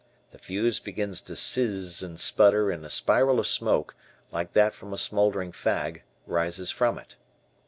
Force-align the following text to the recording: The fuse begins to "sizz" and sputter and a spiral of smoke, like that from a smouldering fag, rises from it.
The 0.31 0.39
fuse 0.39 0.79
begins 0.79 1.21
to 1.21 1.35
"sizz" 1.35 2.01
and 2.01 2.19
sputter 2.19 2.71
and 2.71 2.83
a 2.83 2.89
spiral 2.89 3.39
of 3.39 3.45
smoke, 3.45 3.95
like 4.31 4.53
that 4.53 4.73
from 4.73 4.93
a 4.93 4.97
smouldering 4.97 5.51
fag, 5.51 6.01
rises 6.25 6.71
from 6.71 6.97
it. 6.97 7.17